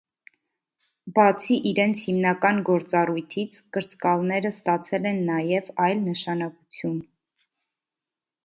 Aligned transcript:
Բացի 1.17 1.57
իրենց 1.71 2.05
հիմնական 2.09 2.63
գործառույթից, 2.71 3.59
կրծկալները 3.77 4.53
ստացել 4.57 5.09
են 5.13 5.23
նաև 5.31 5.73
այլ 5.89 6.05
նշանակություն։ 6.09 7.01